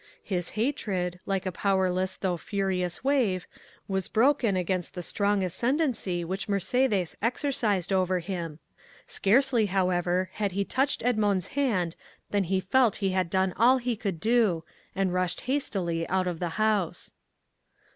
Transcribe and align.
His 0.23 0.49
hatred, 0.57 1.19
like 1.27 1.45
a 1.45 1.51
powerless 1.51 2.17
though 2.17 2.35
furious 2.35 3.03
wave, 3.03 3.45
was 3.87 4.07
broken 4.07 4.55
against 4.55 4.95
the 4.95 5.03
strong 5.03 5.43
ascendancy 5.43 6.23
which 6.25 6.47
Mercédès 6.47 7.13
exercised 7.21 7.93
over 7.93 8.17
him. 8.17 8.57
Scarcely, 9.05 9.67
however, 9.67 10.31
had 10.33 10.53
he 10.53 10.65
touched 10.65 11.05
Edmond's 11.05 11.49
hand 11.49 11.95
when 12.29 12.45
he 12.45 12.59
felt 12.59 12.95
he 12.95 13.11
had 13.11 13.29
done 13.29 13.53
all 13.57 13.77
he 13.77 13.95
could 13.95 14.19
do, 14.19 14.63
and 14.95 15.13
rushed 15.13 15.41
hastily 15.41 16.09
out 16.09 16.25
of 16.25 16.39
the 16.39 16.49
house. 16.57 17.11